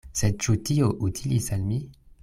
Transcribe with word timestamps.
Sed 0.19 0.39
ĉu 0.45 0.55
tio 0.69 0.89
utilis 1.09 1.55
al 1.59 1.71
mi? 1.71 1.81